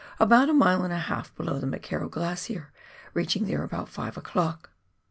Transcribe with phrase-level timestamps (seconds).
[0.19, 2.71] about a mile and a half below the McKerrow Glacier,
[3.13, 4.71] reaching there about 5 o'clock.